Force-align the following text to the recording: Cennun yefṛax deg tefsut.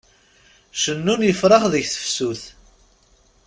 Cennun 0.81 1.21
yefṛax 1.25 1.63
deg 1.73 1.85
tefsut. 1.87 2.43